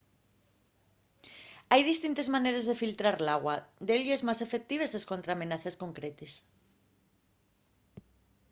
[1.71, 3.55] hai distintes maneres de filtrar l’agua
[3.87, 6.33] delles más efectives escontra amenaces concretes